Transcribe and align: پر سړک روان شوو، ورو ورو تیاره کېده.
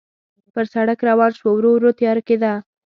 پر 0.53 0.65
سړک 0.73 0.99
روان 1.09 1.31
شوو، 1.37 1.51
ورو 1.55 1.69
ورو 1.73 1.91
تیاره 1.99 2.21
کېده. 2.27 2.53